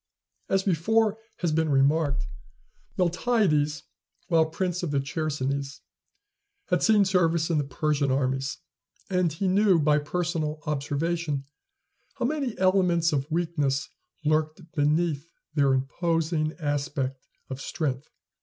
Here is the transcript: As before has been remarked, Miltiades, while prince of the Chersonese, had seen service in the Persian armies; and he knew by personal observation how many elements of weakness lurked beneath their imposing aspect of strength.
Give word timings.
As 0.49 0.63
before 0.63 1.19
has 1.41 1.51
been 1.51 1.69
remarked, 1.69 2.25
Miltiades, 2.97 3.83
while 4.29 4.47
prince 4.47 4.81
of 4.81 4.89
the 4.89 4.99
Chersonese, 4.99 5.81
had 6.69 6.81
seen 6.81 7.05
service 7.05 7.51
in 7.51 7.59
the 7.59 7.63
Persian 7.63 8.09
armies; 8.09 8.57
and 9.11 9.31
he 9.31 9.47
knew 9.47 9.77
by 9.79 9.99
personal 9.99 10.57
observation 10.65 11.43
how 12.15 12.25
many 12.25 12.57
elements 12.57 13.13
of 13.13 13.29
weakness 13.29 13.89
lurked 14.25 14.71
beneath 14.71 15.29
their 15.53 15.71
imposing 15.71 16.53
aspect 16.53 17.21
of 17.51 17.61
strength. 17.61 18.09